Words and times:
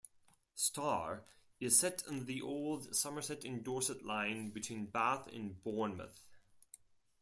"Star" 0.55 1.25
is 1.59 1.77
set 1.79 2.01
on 2.07 2.25
the 2.25 2.41
old 2.41 2.95
Somerset 2.95 3.45
and 3.45 3.63
Dorset 3.63 4.03
line 4.03 4.49
between 4.49 4.87
Bath 4.87 5.27
and 5.27 5.61
Bournemouth. 5.61 6.25